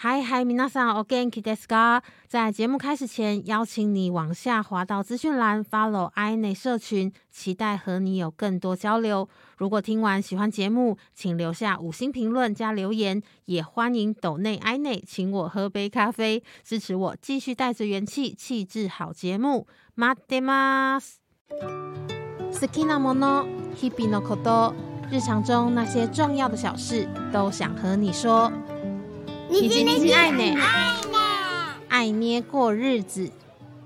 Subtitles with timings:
[0.00, 2.01] 嗨嗨，皆さんお元気ですか？
[2.27, 9.29] 在节目开始前，邀请你往下滑到资讯栏，follow i 内社群，期待和你有更多交流。
[9.57, 19.67] 如果听完喜欢节目，请留下五星评论加留言，也欢迎抖内 i 内请我喝杯咖啡，支持我继续带着元气，气质好节目。
[19.93, 21.19] 待ってます。
[22.59, 23.45] 好きなもの、
[23.75, 24.73] 日々のこと、
[25.11, 28.51] 日常中那些重要的小事，都想和你说。
[29.50, 30.60] 你今天爱呢？
[31.88, 33.30] 爱捏过日子。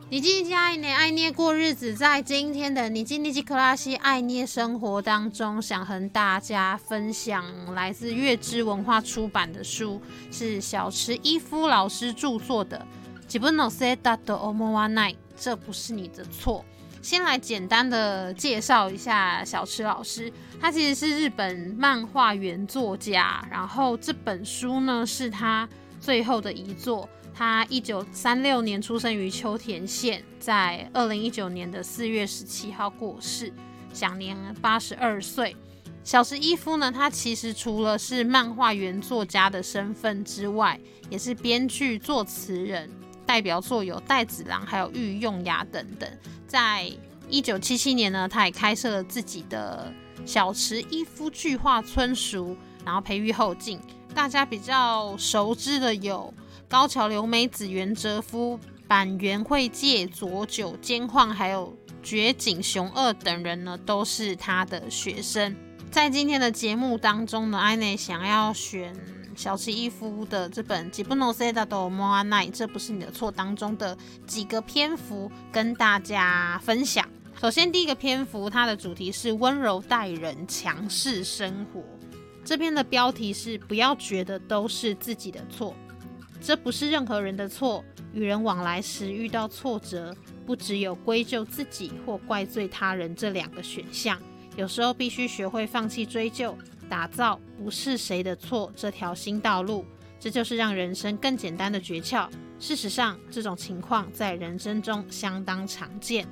[0.09, 0.89] 你今天爱呢？
[0.89, 1.95] 爱捏过日子。
[1.95, 7.45] 在今天的你今天去克拉西爱捏生活当中，想和大家分享
[7.75, 10.01] 来自月之文化出版的书，
[10.33, 12.84] 是小池一夫老师著作的《
[13.29, 16.65] 基本のせだと思わない》，这不是你的错。
[17.05, 20.34] 先来简单的介绍一下小池老师。
[20.59, 25.70] 他其实是日本漫画原作家，然后这本书呢是他
[26.02, 27.08] 最后的一作。
[27.31, 33.53] 他一九三六年出生于秋田县，在二零一九年的四月十七号过世，
[33.94, 35.56] 享年八十二岁。
[36.03, 40.80] 小池一夫呢，他其实除了是漫画原作家的身份之外，
[41.11, 42.89] 也是编剧、作词人，
[43.28, 46.09] 代表作有《带子郎》还有《御用牙》等等。
[46.56, 46.89] 在
[47.28, 49.92] 一九七七年呢，他也开设了自己的。
[50.25, 53.78] 小池一夫剧画村塾，然后培育后进。
[54.14, 56.33] 大家比较熟知的有
[56.70, 65.53] 高桥留美子、原哲夫、板垣惠介、佐久间晃，还有绝景雄二等人呢，都是他的学生。
[65.92, 68.95] 在今天的节目当中呢，安内想要选
[69.36, 77.08] 小池一夫的这本《吉布诺塞达多莫阿奈》，这不是你的错当中的几个篇幅，跟大家分享。
[77.39, 81.83] 首先，第一个篇幅，它的主题是温柔待人，强势生活。
[82.45, 85.75] 这篇的标题是“不要觉得都是自己的错”，
[86.39, 87.83] 这不是任何人的错。
[88.14, 94.17] 与人往来时遇到挫折，不只有归咎自己或怪罪他人这两个选项，
[94.55, 96.58] 有时候必须学会放弃追究，
[96.90, 99.86] 打造不是谁的错这条新道路。
[100.20, 102.28] 这就是让人生更简单的诀窍。
[102.60, 106.26] 事实上，这种情况在人生中相当常见。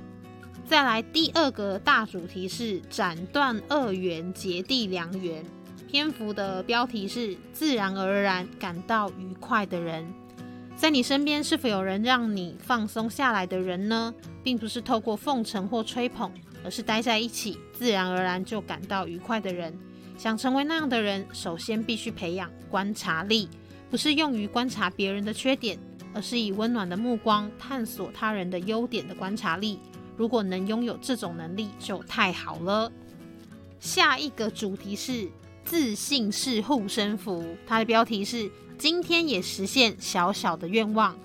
[0.64, 5.44] 再来第二个大主题是斩断恶缘，结缔良缘。
[5.86, 10.04] 篇幅的标题是自然而然感到愉快的人。
[10.74, 14.12] 在你身边是否有人让你放松下来的人呢？
[14.42, 16.32] 并不是透过奉承或吹捧，
[16.64, 19.78] 而是待在一起，自然而然就感到愉快的人。
[20.16, 23.48] 想成为那样的人，首先必须培养观察力，
[23.90, 25.78] 不是用于观察别人的缺点，
[26.14, 29.78] 而是以温暖的目光探索他人的优点的观察力。
[30.16, 32.90] 如果能拥有这种能力，就太好了。
[33.80, 35.28] 下一个主题是
[35.64, 41.18] 自信是护身符，它的标题是“今天也实现小小的愿望”。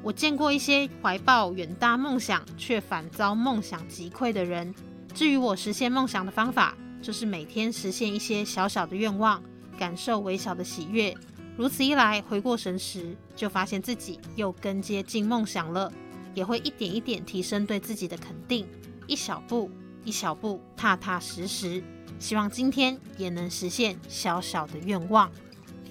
[0.00, 4.72] 我见过一些怀抱远大梦想却反遭梦想击溃的人。
[5.12, 9.42] 至于我实现梦想的方法，就是每天实现一些小小的愿望，
[9.78, 11.14] 感受微小的喜悦。
[11.56, 15.92] 如此一来，回过神时，就发现自己又更接近梦想了。
[16.34, 18.64] 也会一点一点提升对自己的肯定，
[19.08, 19.68] 一小步
[20.04, 21.82] 一小步，踏踏实实。
[22.20, 25.28] 希望今天也能实现小小的愿望。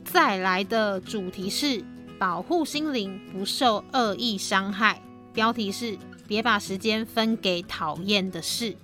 [0.06, 1.84] 再来的主题是
[2.18, 5.02] 保护心灵，不受恶意伤害。
[5.34, 5.98] 标题是
[6.28, 8.76] 别把时间分给讨厌的事，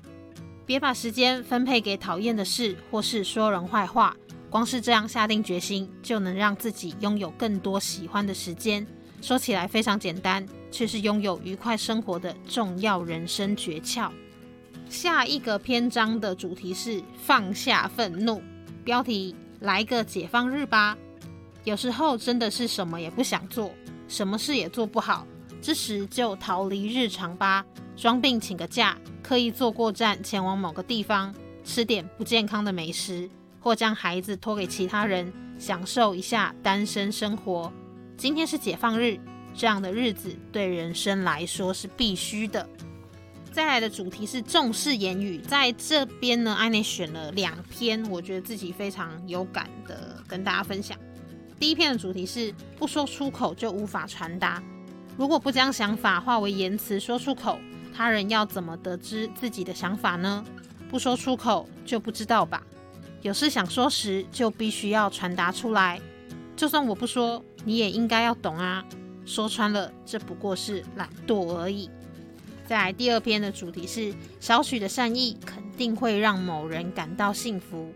[0.66, 4.16] 别把时间分配给讨厌的事，或是说人坏话。
[4.50, 8.86] 光是这样下定决心，就能让自己拥有更多喜欢的时间。
[9.22, 10.46] 说起来非常简单。
[10.74, 14.10] 却是拥有愉快生活的重要人生诀窍。
[14.90, 18.42] 下一个篇章的主题是放下愤怒，
[18.84, 20.98] 标题来个解放日吧。
[21.64, 23.72] 有时候真的是什么也不想做，
[24.08, 25.28] 什么事也做不好
[25.62, 27.64] 这时，就逃离日常吧。
[27.96, 31.34] 装病请个假，刻意坐过站前往某个地方，
[31.64, 37.72] 吃点不健康的美食，或将孩子托给其他人，享受一下单身生活。
[38.18, 39.20] 今天是解放日。
[39.56, 42.68] 这样的日子对人生来说是必须的。
[43.52, 50.98] 再来的主题是重视言语，在这边呢，艾内选了两篇，我觉得自己非常有感的，跟大家分享。
[51.60, 54.60] 第一篇的主题是不说出口就无法传达，
[55.16, 57.60] 如果不将想法化为言辞说出口，
[57.96, 60.44] 他人要怎么得知自己的想法呢？
[60.90, 62.64] 不说出口就不知道吧。
[63.22, 66.02] 有事想说时，就必须要传达出来。
[66.56, 68.84] 就算我不说，你也应该要懂啊。
[69.26, 71.90] 说穿了，这不过是懒惰而已。
[72.66, 77.94] 再来第二篇的主题是：少许的善意肯定会让某人感到幸福，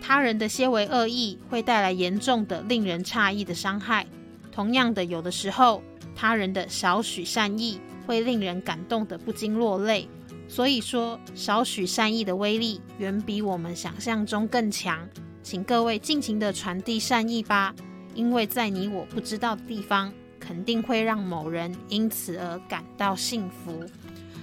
[0.00, 4.06] 他人的些微恶意会带来严重的、令人诧异的伤害。
[4.50, 5.82] 同样的，有的时候
[6.14, 10.08] 他人的少许善意会令人感动的不禁落泪。
[10.46, 15.08] 所以说，少许善意的威力远比我们想象中更强。
[15.42, 17.74] 请各位尽情的传递善意吧，
[18.14, 23.84] 因为在你我不知道的地方，肯定会让某人因此而感到幸福。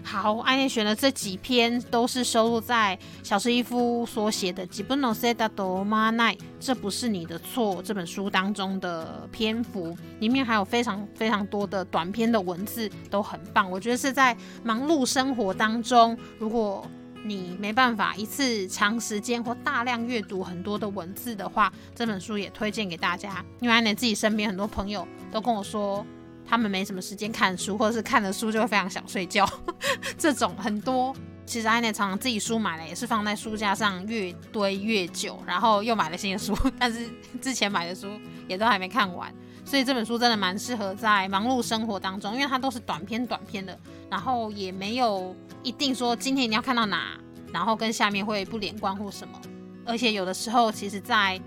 [0.03, 13.69] 好，安妮选的这几篇都是收录在小石一夫所写的《吉本诺塞达多玛奈》，这不是你的错这本书当中的篇幅，里面还有非常非常多的短篇的文字，都很棒。
[13.71, 16.86] 我觉得是在忙碌生活当中，如果
[17.24, 23.45] 你没办法一次长时间或大量阅读很多的文字的话，这本书也推荐给大家。
[23.62, 26.06] 因为安妮自己身边很多朋友都跟我说。
[26.46, 29.48] 他们没什么时间看书，或者是看了书就会非常想睡觉，
[30.18, 31.16] 这种很多。
[31.44, 37.10] 其实艾内常常自己书买了也是放在书架上越堆越久，然后又买了新的书， 但是
[37.42, 38.08] 之前买的书
[38.48, 39.34] 也都还没看完。
[39.66, 43.78] 所以这本书真的蛮适合在忙碌生活当中，因为它都是短篇短篇的，
[44.10, 47.18] 然后也没有一定说今天你要看到哪，
[47.52, 49.40] 然后跟下面会不连贯或什么。
[49.86, 51.40] 而且有的时候其实，在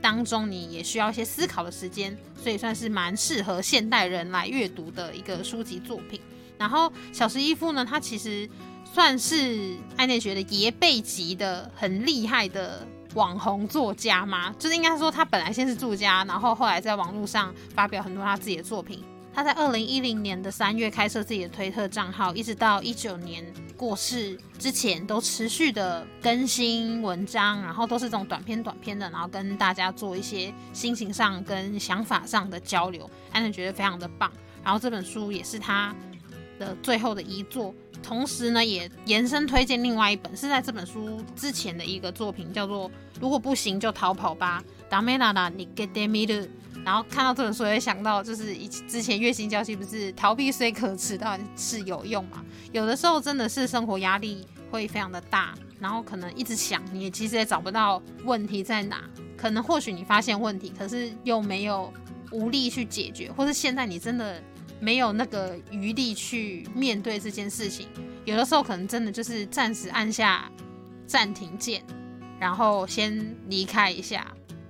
[0.00, 6.20] 当中你也需要一些思考的时间，所以算是蛮适合现代人来阅读的一个书籍作品。
[6.56, 8.48] 然后小石一夫呢，他其实
[8.84, 19.02] 算是爱内学的爷辈级的很厉害的网红作家嘛，就是应该说他本来先是作家，然后后来在网络上发表很多他自己的作品。
[19.34, 23.44] 他在二零一零年的三月开设自己的推特账号，一直到一九年
[23.78, 34.30] 过世之前都持续的更新文章，然后都是这种短篇短篇的，然后跟大家做一些心情上跟想法上的交流，安娜觉得非常的棒。
[34.64, 35.94] 然后这本书也是他
[36.58, 37.72] 的最后的一作，
[38.02, 42.90] 同时呢也延伸推荐另外一本是在这本书之前的一个作品，叫做
[43.20, 44.62] 如果不行就逃跑吧。
[44.90, 46.48] 达梅拉拉，你 get me 的。
[46.88, 52.42] 然后看到这本书，会想到就是以之前月薪交期不是逃避虽可耻，但是有用嘛？
[52.72, 59.04] 有的时候真的是生活压力会非常的大，然后可能一直想，你也其实也找不到问题在哪。
[59.36, 61.92] 可能或许你发现问题，可是又没有
[62.30, 64.42] 无力去解决，或是现在你真的
[64.80, 67.86] 没有那个余力去面对这件事情。
[68.24, 70.50] 有的时候可能真的就是暂时按下
[71.06, 71.84] 暂停键，
[72.40, 74.26] 然后先离开一下。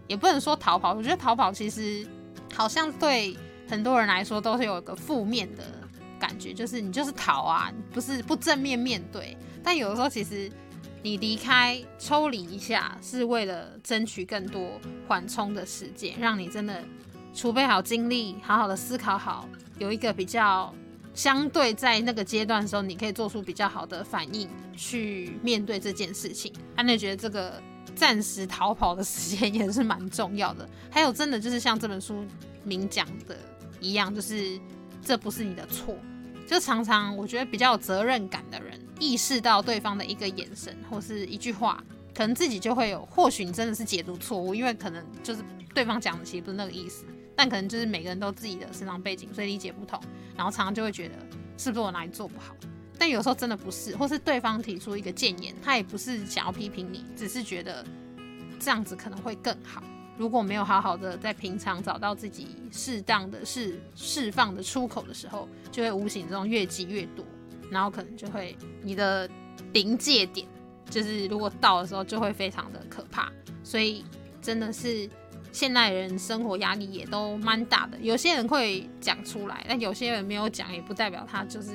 [0.08, 2.04] 也不能说逃跑，我觉得逃跑其实
[2.54, 3.36] 好像对
[3.68, 5.62] 很多人来说都是有一个负面的
[6.18, 9.36] 感觉，就是你就是逃啊，不是不正面面对。
[9.62, 10.50] 但有的时候其实
[11.02, 16.82] 你离开、抽离一下，是为了争取更多缓冲的时间，让你真的
[17.34, 19.46] 储备好精力，好好的思考好，
[19.78, 20.74] 有一个比较
[21.12, 26.50] 相对在那个阶段的时候，你可以做出比较好的反应去面对这件事情。
[26.76, 27.62] 安内觉得这个。
[27.98, 30.68] 暂时逃跑的时间 也是蛮重要的。
[30.88, 32.24] 还有，真的就是像这本书
[32.62, 33.36] 明讲的
[33.80, 34.58] 一样，就是
[35.02, 35.96] 这不是你的错。
[36.46, 41.82] 就常常我觉得比较有责任感的人，意识到对方的一个眼神或是一句话，
[42.14, 43.04] 可能自己就会有。
[43.06, 45.42] 或许你真的是解读错误，因为可能就是
[45.74, 47.04] 对方讲的其实不是那个意思，
[47.36, 50.00] 但可能就是每个人都自己的成长背景，所以理解不同，
[50.36, 51.16] 然后常常就会觉得
[51.58, 52.54] 是不是我哪里做不好。
[52.98, 57.86] 但有时候真的不是，或是对方提出一个谏言，他也不是想要批评你，只是觉得
[58.58, 59.82] 这样子可能会更好。
[60.16, 67.24] 如果没有好好的在平常找到自己适当的释释放的出口的时候，就会无形中越积越多，
[67.70, 69.30] 然后可能就会你的
[69.72, 70.44] 临界点，
[70.90, 73.32] 就是如果到的时候就会非常的可怕。
[73.62, 74.04] 所以
[74.42, 75.08] 真的是
[75.52, 81.68] 现代人生活压力也都蛮大的，有些人会讲出来，但有些人没有讲，也不代表他就是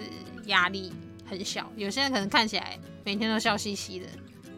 [0.47, 0.91] 压力。
[1.25, 4.07] 很小，有些人可能看起来每天都笑嘻嘻的，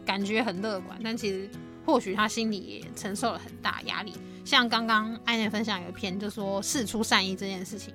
[0.04, 1.48] 感觉很乐观，但其实
[1.84, 4.12] 或许他心里也承受了很大压力。
[4.44, 7.92] 像刚刚艾内分享有一篇，就说事出善意这件事情，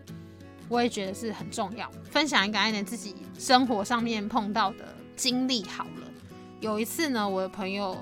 [0.68, 1.90] 我也觉得是很重要。
[2.10, 6.12] 分享一个艾内自己生活上面碰到的经历好了。
[6.60, 7.98] 有一次呢，我的朋友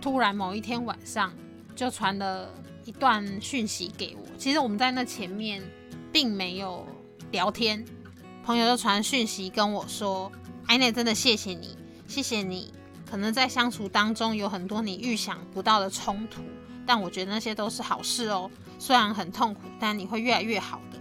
[0.00, 1.32] 突然某一天晚上
[1.76, 2.52] 就传了
[2.84, 5.62] 一段讯息给我，其实我们在那前面
[6.10, 6.86] 并没有
[7.32, 7.84] 聊天。
[8.44, 10.30] 朋友就传讯息跟我说
[10.66, 12.72] ：“艾内，真的谢谢你，谢谢你。
[13.08, 16.42] 可能在相处当中有很多你预想不到的冲突，
[16.86, 18.50] 但我觉得那些都是好事哦。
[18.78, 20.98] 虽然很痛苦，但你会越来越好的，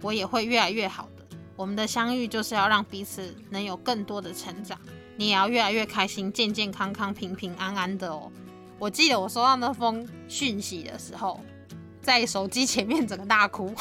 [0.00, 1.36] 我也会越来越好的。
[1.54, 4.78] 我们的相遇就是要让彼此能有更多的成长，
[5.16, 8.30] 你也要越来越开心，健健康康，平平安安的哦。
[8.78, 11.40] 我记得我收到那封讯息的时候，
[12.00, 13.72] 在手机前面整个大哭。”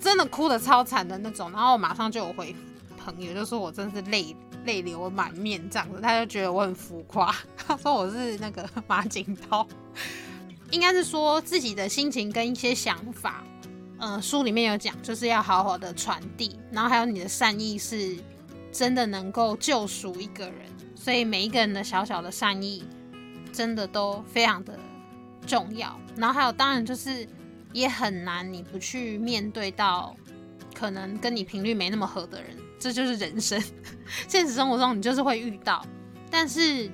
[0.00, 2.54] 真的哭的超惨的那种，然后我马上就有回
[2.96, 9.66] 朋友，就说我真是泪泪流满面这样子，他就觉得我很浮夸，他说我是那个马景涛，
[10.70, 13.42] 应该是说自己的心情跟一些想法，
[13.98, 18.16] 呃，书里面有讲，就是要好好的传递，然后还有你的善意是
[18.70, 22.84] 真的能够救赎一个人，所以每一个人的小小的善意
[23.52, 24.78] 真的都非常的
[25.46, 25.98] 重要。
[26.16, 27.26] 然后还有，当然就是
[27.72, 30.16] 也很难你不去面对到
[30.74, 33.62] 可能跟你频率没那么合的人，这就是人生。
[34.28, 35.84] 现实生活中你就是会遇到，
[36.30, 36.90] 但是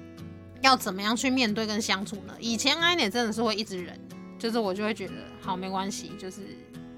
[0.61, 2.35] 要怎么样去面对跟相处呢？
[2.39, 3.99] 以前安妮真的是会一直忍，
[4.39, 6.41] 就是我就会觉得好没关系，就是。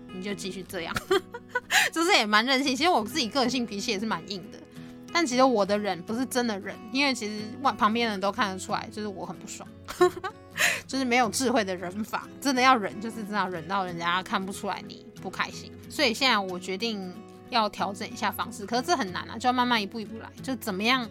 [0.09, 0.95] 你就继续这样，
[1.92, 2.75] 就是也蛮任性。
[2.75, 4.59] 其实我自己个性脾气也是蛮硬的，
[5.12, 9.68] 但其实我的忍不是真的忍，因为其实外旁边人都看得出来，就是我很不爽，
[10.87, 12.28] 就是没有智慧的忍法。
[12.40, 15.73] 真的要忍，就是真的忍到人家看不出来你不开心。
[15.90, 17.12] 所以现在我决定
[17.50, 20.31] 要调整一下方式，可是这很难啊，就要慢慢一步一步来。
[20.43, 21.09] 就怎么样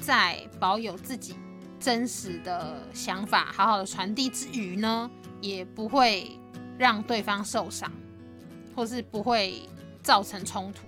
[0.00, 1.34] 在保有自己
[1.80, 6.38] 真实的想法，好好的传递之余呢，也不会
[6.78, 7.90] 让对方受伤。
[8.74, 9.62] 或是不会
[10.02, 10.80] 造成冲突，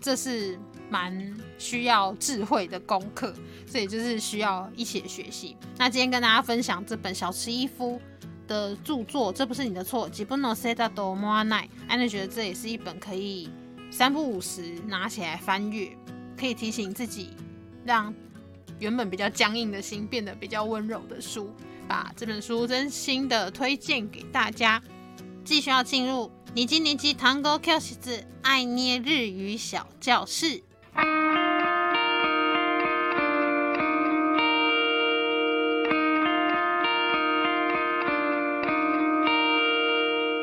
[0.00, 0.58] 这是
[0.94, 3.34] 蛮需要智慧的功课，
[3.66, 5.56] 所以就是需要一起学习。
[5.76, 8.00] 那今天跟大家分享这本小池一夫
[8.46, 10.08] 的著作，这不是你的错。
[10.08, 13.50] 吉布诺塞达多莫阿奈，安妮觉得这也是一本可以
[13.90, 15.90] 三不五时拿起来翻阅，
[16.38, 17.30] 可以提醒自己，
[17.84, 18.14] 让
[18.78, 21.50] 原本比较僵硬的心变得比较温柔的书。
[21.88, 24.80] 把这本书真心的推荐给大家。
[25.44, 26.30] 继续要进入。
[26.54, 27.96] 你今年级糖果教室
[28.42, 30.62] 爱捏日语小教室。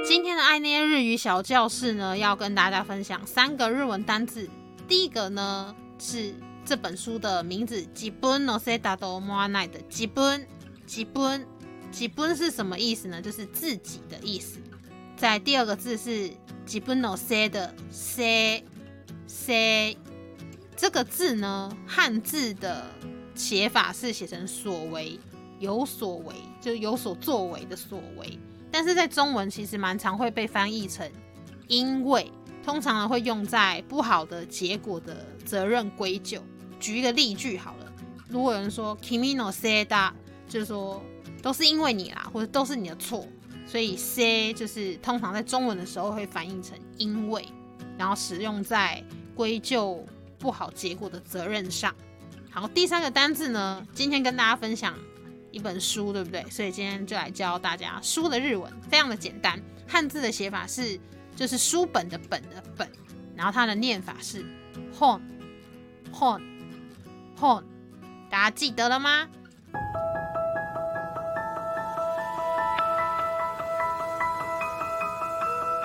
[0.05, 4.49] 今天的爱捏日语小教室呢，要跟大家分享三个日文单字。
[4.89, 6.33] 第一个呢是
[6.65, 10.47] 这本书的名字，基本のせだと思わない的基本。
[10.87, 11.45] 基本
[11.91, 13.21] 基本是什么意思呢？
[13.21, 14.61] 就是自己的意思。
[15.17, 16.31] 在第二个字是
[16.65, 18.63] 基本のせ的せ
[19.29, 19.97] せ，
[20.76, 22.86] 这个字呢，汉字的
[23.36, 25.20] 写法是写成所为
[25.60, 28.40] 有所为，就有所作为的所为。
[28.72, 31.10] 但是在中文其实蛮常会被翻译成
[31.68, 32.32] 因为，
[32.64, 36.42] 通常呢会用在不好的结果的责任归咎。
[36.80, 37.94] 举一个例句好了，
[38.28, 40.12] 如果有人说 kimi no se da，
[40.48, 41.02] 就是说
[41.44, 43.28] 都是因为你啦，或者都是你的错。
[43.68, 47.48] 所以 “say” 就是通常在中文的时候会翻译成“因为”，
[47.98, 49.02] 然后使用在
[49.34, 50.06] 归咎
[50.42, 51.96] 不好结果的责任上。
[52.50, 54.94] 好，第三个单字呢，今天跟大家分享
[55.52, 56.44] 一本书，对不对？
[56.50, 59.62] 所以今天就来教大家书的日文，非常的简单。
[59.88, 61.00] 汉字的写法是，
[61.36, 62.90] 就是书本的“本”的“本”，
[63.38, 64.44] 然后它的念法是
[64.98, 67.64] “hon”，“hon”，“hon”，
[68.30, 69.30] 大家记得了吗？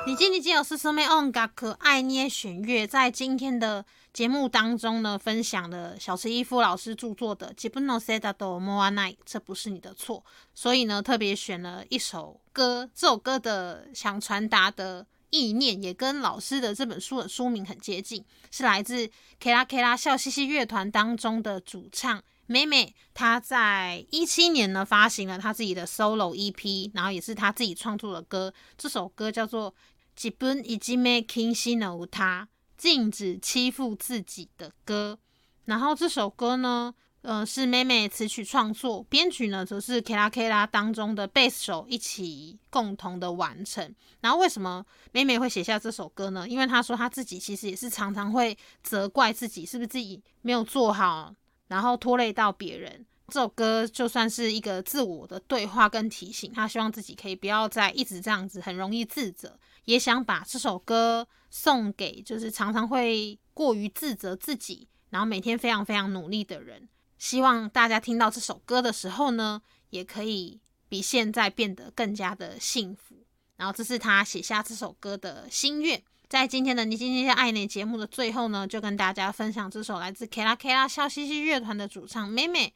[0.08, 10.24] 你今天有是什么 on 可爱捏弦乐，在今天的节目当中呢，分享了小池一夫老师著作的《基本のせだと思わない》，这不是你的错。
[10.56, 19.08] 所以呢，特别选了一首歌，这首歌的想传达的意念也跟老师的这本书的书名很接近，是来自
[19.40, 22.22] K 拉 K 拉笑嘻嘻乐团当中的主唱。
[22.48, 28.54] 妹妹，她在一七年呢发行了她自己的 solo EP，然后也是她自己创作的歌。
[28.78, 29.74] 这首歌叫做。
[30.17, 35.19] 基本已经没听心了，他禁止欺负自己的歌。
[35.67, 43.95] 然后这首歌呢，呃，是妹妹词曲创作，编曲呢则是 K 拉 K 拉当中的贝斯手一起共同的完成。
[44.21, 46.49] 然后为什么妹妹会写下这首歌呢？
[46.49, 51.35] 因为她说她自己其实也是常常会责怪自己是不是自己没有做好，
[51.69, 53.05] 然后拖累到别人。
[53.29, 59.59] 这首歌就算是一个自我的对话跟提醒，她希望自己可以不要再一直这样子，很容易自责。
[59.87, 66.89] 也想把这首歌送给，就是常常会过于自责自己，然后每天非常非常努力的人。
[67.19, 73.25] 希望大家听到这首歌的时候呢，也可以比现在变得更加的幸福。
[73.57, 76.03] 然后这是他写下这首歌的心愿。
[76.29, 82.75] 在今天的你今天爱你节目的最后呢，就跟大家分享这首来自 K 拉 K 拉笑嘻嘻乐团的主唱妹妹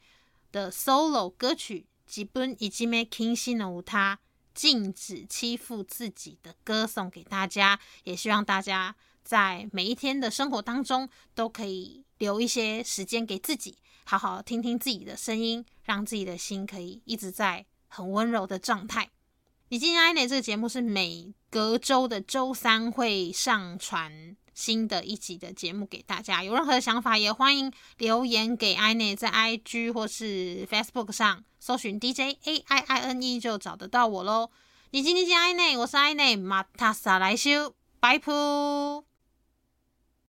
[0.51, 4.15] 的 solo 歌曲《基本已经没听心了他》。
[4.53, 19.09] 禁止欺负自己的歌送给大家，也希望大家在每一天的生活当中都可以留一些时间给自己，好好听听自己的声音，让自己的心可以一直在很温柔的状态。
[19.69, 24.35] 你今天爱内这个节目是每隔周的周三会上传。
[24.53, 34.49] 新的一集的节目给大家，有任何的想法也欢迎留言给 i n e 在 IG 或是 Facebook 上搜寻 DJ A I I N E 就找得到我喽。
[34.91, 39.10] 你今天见 i n e 我是 i n e 马塔萨来修，拜拜。